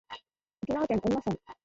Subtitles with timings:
[0.63, 1.37] 沖縄県恩納村